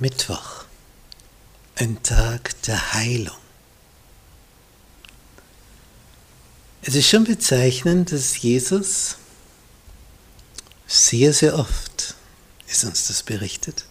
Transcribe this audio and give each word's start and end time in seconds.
Mittwoch, 0.00 0.64
ein 1.74 2.00
Tag 2.04 2.62
der 2.62 2.94
Heilung. 2.94 3.36
Es 6.82 6.94
ist 6.94 7.08
schon 7.08 7.24
bezeichnend, 7.24 8.12
dass 8.12 8.40
Jesus 8.40 9.16
sehr, 10.86 11.32
sehr 11.32 11.58
oft, 11.58 12.14
ist 12.68 12.84
uns 12.84 13.08
das 13.08 13.24
berichtet 13.24 13.86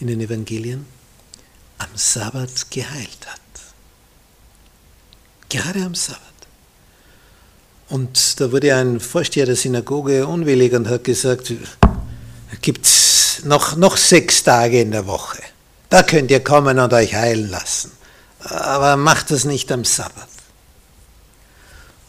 in 0.00 0.08
den 0.08 0.20
Evangelien, 0.20 0.84
am 1.78 1.88
Sabbat 1.94 2.70
geheilt 2.70 3.26
hat. 3.26 3.40
Gerade 5.48 5.82
am 5.82 5.94
Sabbat. 5.94 6.20
Und 7.88 8.38
da 8.38 8.52
wurde 8.52 8.74
ein 8.74 9.00
Vorsteher 9.00 9.46
der 9.46 9.56
Synagoge 9.56 10.26
unwillig 10.26 10.74
und 10.74 10.88
hat 10.88 11.04
gesagt, 11.04 11.54
gibt 12.60 12.84
es 12.84 13.07
noch, 13.44 13.76
noch 13.76 13.96
sechs 13.96 14.42
Tage 14.42 14.80
in 14.80 14.90
der 14.90 15.06
Woche. 15.06 15.42
Da 15.88 16.02
könnt 16.02 16.30
ihr 16.30 16.42
kommen 16.42 16.78
und 16.78 16.92
euch 16.92 17.14
heilen 17.14 17.48
lassen. 17.50 17.92
Aber 18.40 18.96
macht 18.96 19.30
das 19.30 19.44
nicht 19.44 19.72
am 19.72 19.84
Sabbat. 19.84 20.28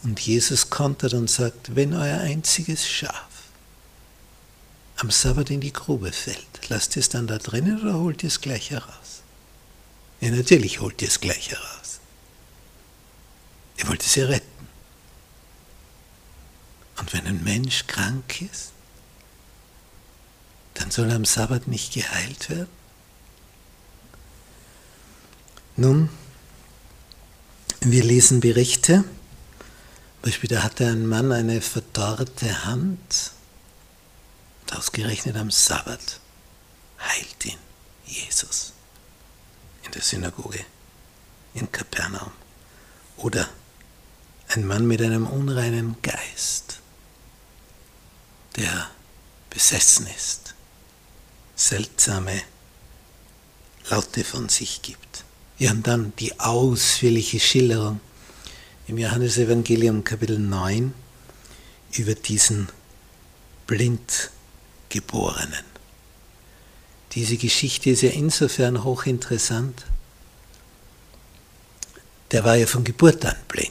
Und 0.02 0.20
Jesus 0.20 0.70
kontert 0.70 1.14
und 1.14 1.28
sagt, 1.28 1.74
wenn 1.74 1.94
euer 1.94 2.20
einziges 2.20 2.88
Schaf 2.88 3.26
am 4.96 5.10
Sabbat 5.10 5.50
in 5.50 5.60
die 5.60 5.72
Grube 5.72 6.12
fällt, 6.12 6.68
lasst 6.68 6.96
ihr 6.96 7.00
es 7.00 7.08
dann 7.08 7.26
da 7.26 7.38
drinnen 7.38 7.80
oder 7.82 7.94
holt 7.94 8.22
ihr 8.22 8.28
es 8.28 8.40
gleich 8.40 8.70
heraus? 8.70 9.22
Ja, 10.20 10.30
natürlich 10.30 10.80
holt 10.80 11.00
ihr 11.02 11.08
es 11.08 11.20
gleich 11.20 11.50
heraus. 11.50 12.00
Ihr 13.78 13.88
wollt 13.88 14.02
es 14.02 14.14
ja 14.14 14.26
retten. 14.26 14.46
Und 16.98 17.12
wenn 17.14 17.26
ein 17.26 17.42
Mensch 17.42 17.86
krank 17.86 18.42
ist, 18.42 18.72
dann 20.80 20.90
soll 20.90 21.10
er 21.10 21.16
am 21.16 21.26
Sabbat 21.26 21.68
nicht 21.68 21.92
geheilt 21.92 22.48
werden? 22.48 22.68
Nun, 25.76 26.08
wir 27.80 28.02
lesen 28.02 28.40
Berichte, 28.40 29.04
Beispiel, 30.22 30.48
da 30.48 30.62
hatte 30.62 30.86
ein 30.86 31.06
Mann 31.06 31.32
eine 31.32 31.60
verdorrte 31.60 32.64
Hand 32.64 33.32
und 34.62 34.76
ausgerechnet 34.76 35.36
am 35.36 35.50
Sabbat 35.50 36.20
heilt 36.98 37.46
ihn 37.46 37.58
Jesus 38.06 38.72
in 39.82 39.92
der 39.92 40.02
Synagoge 40.02 40.64
in 41.54 41.70
Kapernaum. 41.70 42.32
Oder 43.16 43.48
ein 44.48 44.66
Mann 44.66 44.86
mit 44.86 45.00
einem 45.00 45.26
unreinen 45.26 45.96
Geist, 46.02 46.80
der 48.56 48.90
besessen 49.48 50.06
ist, 50.06 50.54
seltsame 51.60 52.40
Laute 53.90 54.24
von 54.24 54.48
sich 54.48 54.80
gibt. 54.82 55.24
Ja, 55.58 55.72
und 55.72 55.86
dann 55.86 56.14
die 56.18 56.40
ausführliche 56.40 57.38
Schilderung 57.38 58.00
im 58.86 58.96
Johannesevangelium 58.96 60.02
Kapitel 60.02 60.38
9 60.38 60.94
über 61.92 62.14
diesen 62.14 62.68
Blindgeborenen. 63.66 65.64
Diese 67.12 67.36
Geschichte 67.36 67.90
ist 67.90 68.02
ja 68.02 68.10
insofern 68.10 68.82
hochinteressant. 68.82 69.84
Der 72.30 72.44
war 72.44 72.56
ja 72.56 72.66
von 72.66 72.84
Geburt 72.84 73.24
an 73.26 73.36
blind. 73.48 73.70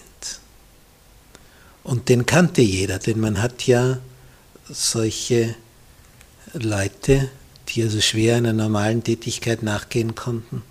Und 1.84 2.10
den 2.10 2.28
kannte 2.28 2.62
jeder, 2.62 3.00
denn 3.00 3.20
man 3.20 3.42
hat 3.42 3.66
ja 3.66 3.98
solche 4.70 5.56
Leute, 6.54 7.32
die 7.70 7.84
also 7.84 8.02
schwer 8.02 8.38
einer 8.38 8.54
normalen 8.54 9.04
Tätigkeit 9.04 9.64
nachgehen 9.64 10.16
konnten, 10.16 10.64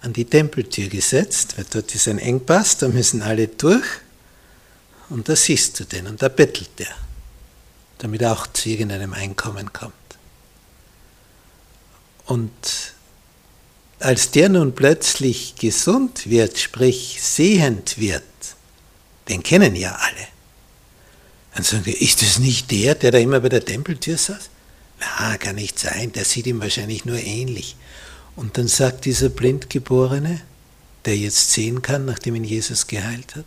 an 0.00 0.12
die 0.12 0.24
Tempeltür 0.24 0.88
gesetzt, 0.88 1.56
weil 1.56 1.66
dort 1.70 1.94
ist 1.94 2.08
ein 2.08 2.18
Engpass, 2.18 2.76
da 2.78 2.88
müssen 2.88 3.22
alle 3.22 3.48
durch. 3.48 3.86
Und 5.08 5.28
da 5.28 5.36
siehst 5.36 5.80
du 5.80 5.84
den 5.84 6.06
und 6.06 6.22
da 6.22 6.28
bettelt 6.28 6.70
der, 6.78 6.94
damit 7.98 8.22
er 8.22 8.32
auch 8.32 8.46
zu 8.46 8.68
irgendeinem 8.68 9.14
Einkommen 9.14 9.72
kommt. 9.72 9.94
Und 12.26 12.92
als 14.00 14.30
der 14.30 14.50
nun 14.50 14.74
plötzlich 14.74 15.56
gesund 15.56 16.28
wird, 16.28 16.58
sprich 16.58 17.18
sehend 17.22 17.98
wird, 17.98 18.22
den 19.28 19.42
kennen 19.42 19.74
ja 19.74 19.92
alle. 19.92 20.28
Dann 21.54 21.64
sagen 21.64 21.84
die, 21.84 21.92
ist 21.92 22.22
das 22.22 22.38
nicht 22.38 22.70
der, 22.70 22.94
der 22.94 23.10
da 23.10 23.18
immer 23.18 23.40
bei 23.40 23.48
der 23.48 23.64
Tempeltür 23.64 24.16
saß? 24.16 24.50
Na, 25.18 25.36
kann 25.36 25.56
nicht 25.56 25.78
sein, 25.78 26.12
der 26.12 26.24
sieht 26.24 26.46
ihm 26.46 26.60
wahrscheinlich 26.60 27.04
nur 27.04 27.18
ähnlich. 27.18 27.76
Und 28.36 28.56
dann 28.56 28.68
sagt 28.68 29.04
dieser 29.04 29.28
Blindgeborene, 29.28 30.40
der 31.04 31.16
jetzt 31.16 31.52
sehen 31.52 31.82
kann, 31.82 32.04
nachdem 32.04 32.36
ihn 32.36 32.44
Jesus 32.44 32.86
geheilt 32.86 33.34
hat, 33.34 33.46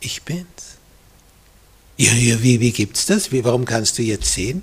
ich 0.00 0.22
bin's. 0.22 0.46
Ja, 1.98 2.12
ja, 2.12 2.42
wie, 2.42 2.60
wie 2.60 2.72
gibt's 2.72 3.06
das? 3.06 3.32
Wie, 3.32 3.44
warum 3.44 3.64
kannst 3.64 3.98
du 3.98 4.02
jetzt 4.02 4.32
sehen? 4.32 4.62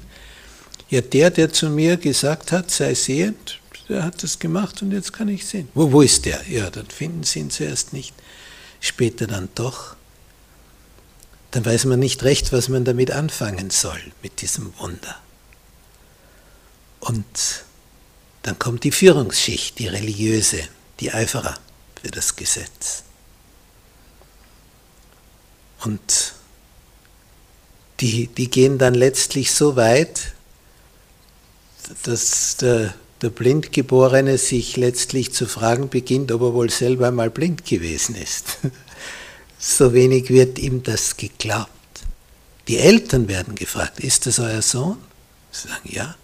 Ja, 0.90 1.02
der, 1.02 1.32
der 1.32 1.52
zu 1.52 1.70
mir 1.70 1.98
gesagt 1.98 2.52
hat, 2.52 2.70
sei 2.72 2.94
sehend, 2.94 3.60
der 3.90 4.04
hat 4.04 4.22
das 4.24 4.40
gemacht 4.40 4.82
und 4.82 4.92
jetzt 4.92 5.14
kann 5.14 5.28
ich 5.28 5.46
sehen. 5.46 5.68
Wo, 5.74 5.92
wo 5.92 6.02
ist 6.02 6.26
der? 6.26 6.42
Ja, 6.48 6.70
dann 6.70 6.88
finden 6.88 7.24
sie 7.24 7.40
ihn 7.40 7.50
zuerst 7.50 7.94
nicht, 7.94 8.14
später 8.80 9.28
dann 9.28 9.50
doch. 9.56 9.96
Dann 11.52 11.66
weiß 11.66 11.86
man 11.86 12.00
nicht 12.00 12.24
recht, 12.24 12.52
was 12.52 12.70
man 12.70 12.84
damit 12.84 13.12
anfangen 13.12 13.70
soll, 13.70 14.02
mit 14.22 14.42
diesem 14.42 14.74
Wunder. 14.78 15.20
Und 17.04 17.66
dann 18.44 18.58
kommt 18.58 18.86
die 18.86 18.92
Führungsschicht, 18.92 19.78
die 19.78 19.88
religiöse, 19.88 20.62
die 21.02 21.12
Eiferer 21.12 21.58
für 22.02 22.10
das 22.10 22.38
Gesetz. 22.38 23.04
Und 25.84 26.34
die, 28.00 28.28
die 28.28 28.50
gehen 28.50 28.78
dann 28.78 28.94
letztlich 28.94 29.52
so 29.52 29.76
weit, 29.76 30.34
dass 32.04 32.56
der, 32.56 32.94
der 33.22 33.30
Blindgeborene 33.30 34.38
sich 34.38 34.78
letztlich 34.78 35.34
zu 35.34 35.46
fragen 35.46 35.90
beginnt, 35.90 36.32
ob 36.32 36.42
er 36.42 36.54
wohl 36.54 36.70
selber 36.70 37.12
mal 37.12 37.30
blind 37.30 37.66
gewesen 37.66 38.16
ist. 38.16 38.60
so 39.60 39.94
wenig 39.94 40.30
wird 40.30 40.58
ihm 40.58 40.84
das 40.84 41.18
geglaubt. 41.18 41.70
Die 42.70 42.78
Eltern 42.78 43.28
werden 43.28 43.56
gefragt, 43.56 44.00
ist 44.00 44.26
das 44.26 44.40
euer 44.40 44.62
Sohn? 44.62 44.98
Sie 45.52 45.68
sagen, 45.68 45.90
ja. 45.92 46.16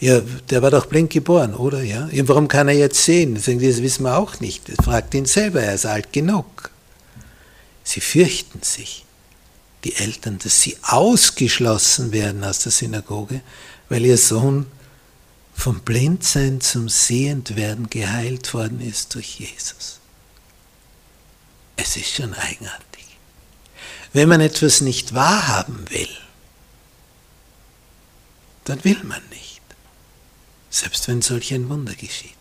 Ja, 0.00 0.20
der 0.50 0.60
war 0.60 0.70
doch 0.70 0.86
blind 0.86 1.10
geboren, 1.10 1.54
oder? 1.54 1.82
Ja? 1.82 2.08
ja 2.10 2.26
warum 2.28 2.48
kann 2.48 2.68
er 2.68 2.74
jetzt 2.74 3.04
sehen? 3.04 3.34
Das 3.34 3.46
wissen 3.46 4.02
wir 4.02 4.18
auch 4.18 4.40
nicht. 4.40 4.68
Das 4.68 4.84
fragt 4.84 5.14
ihn 5.14 5.26
selber, 5.26 5.62
er 5.62 5.74
ist 5.74 5.86
alt 5.86 6.12
genug. 6.12 6.70
Sie 7.84 8.00
fürchten 8.00 8.62
sich, 8.62 9.04
die 9.84 9.94
Eltern, 9.96 10.38
dass 10.38 10.62
sie 10.62 10.76
ausgeschlossen 10.82 12.12
werden 12.12 12.42
aus 12.42 12.60
der 12.60 12.72
Synagoge, 12.72 13.42
weil 13.88 14.04
ihr 14.04 14.16
Sohn 14.16 14.66
vom 15.54 15.80
Blindsein 15.80 16.60
zum 16.60 16.88
Sehendwerden 16.88 17.88
geheilt 17.90 18.54
worden 18.54 18.80
ist 18.80 19.14
durch 19.14 19.38
Jesus. 19.38 20.00
Es 21.76 21.96
ist 21.96 22.14
schon 22.14 22.34
eigenartig. 22.34 23.04
Wenn 24.12 24.28
man 24.28 24.40
etwas 24.40 24.80
nicht 24.80 25.14
wahrhaben 25.14 25.84
will, 25.90 26.08
dann 28.64 28.82
will 28.84 29.02
man 29.04 29.22
nicht 29.30 29.53
selbst 30.74 31.06
wenn 31.06 31.22
solch 31.22 31.54
ein 31.54 31.68
Wunder 31.68 31.94
geschieht. 31.94 32.34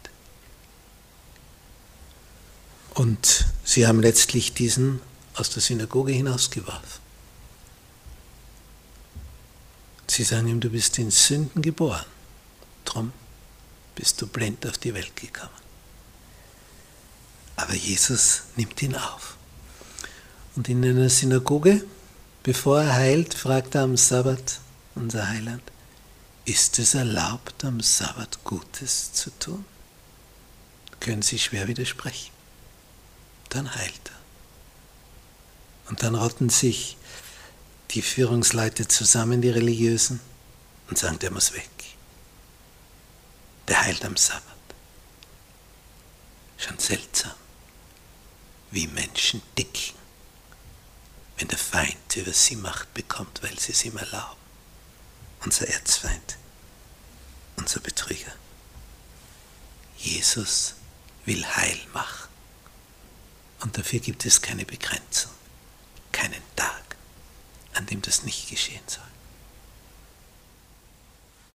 Und 2.95 3.45
sie 3.63 3.85
haben 3.85 4.01
letztlich 4.01 4.53
diesen 4.53 5.01
aus 5.35 5.51
der 5.51 5.61
Synagoge 5.61 6.13
hinausgeworfen. 6.13 7.03
Sie 10.07 10.23
sagen 10.23 10.47
ihm, 10.47 10.59
du 10.59 10.69
bist 10.69 10.97
in 10.97 11.11
Sünden 11.11 11.61
geboren, 11.61 12.05
drum 12.85 13.13
bist 13.95 14.19
du 14.19 14.27
blind 14.27 14.65
auf 14.65 14.79
die 14.79 14.95
Welt 14.95 15.15
gekommen. 15.15 15.49
Aber 17.55 17.75
Jesus 17.75 18.43
nimmt 18.55 18.81
ihn 18.81 18.95
auf. 18.95 19.37
Und 20.55 20.69
in 20.69 20.83
einer 20.83 21.09
Synagoge, 21.09 21.83
bevor 22.41 22.81
er 22.81 22.93
heilt, 22.93 23.35
fragt 23.35 23.75
er 23.75 23.83
am 23.83 23.95
Sabbat 23.95 24.59
unser 24.95 25.29
Heiland, 25.29 25.63
ist 26.45 26.77
es 26.79 26.93
erlaubt, 26.93 27.63
am 27.63 27.79
Sabbat 27.79 28.43
Gutes 28.43 29.13
zu 29.13 29.29
tun? 29.39 29.65
Können 30.99 31.21
Sie 31.21 31.39
schwer 31.39 31.67
widersprechen. 31.67 32.31
Dann 33.49 33.73
heilt 33.73 34.01
er. 34.05 35.89
Und 35.89 36.03
dann 36.03 36.15
rotten 36.15 36.49
sich 36.49 36.97
die 37.91 38.01
Führungsleute 38.01 38.87
zusammen, 38.87 39.41
die 39.41 39.49
Religiösen, 39.49 40.19
und 40.89 40.97
sagen, 40.97 41.19
der 41.19 41.31
muss 41.31 41.53
weg. 41.53 41.69
Der 43.67 43.81
heilt 43.81 44.03
am 44.03 44.17
Sabbat. 44.17 44.43
Schon 46.57 46.79
seltsam, 46.79 47.33
wie 48.71 48.87
Menschen 48.87 49.41
dicken, 49.57 49.95
wenn 51.37 51.47
der 51.47 51.57
Feind 51.57 52.15
über 52.15 52.33
sie 52.33 52.55
Macht 52.55 52.93
bekommt, 52.93 53.43
weil 53.43 53.57
sie 53.59 53.71
es 53.71 53.85
ihm 53.85 53.97
erlauben 53.97 54.42
unser 55.43 55.67
Erzfeind, 55.67 56.37
unser 57.57 57.79
Betrüger. 57.79 58.33
Jesus 59.97 60.75
will 61.25 61.45
Heil 61.45 61.79
machen. 61.93 62.29
Und 63.61 63.77
dafür 63.77 63.99
gibt 63.99 64.25
es 64.25 64.41
keine 64.41 64.65
Begrenzung, 64.65 65.31
keinen 66.11 66.41
Tag, 66.55 66.97
an 67.73 67.85
dem 67.85 68.01
das 68.01 68.23
nicht 68.23 68.49
geschehen 68.49 68.83
soll. 68.87 69.12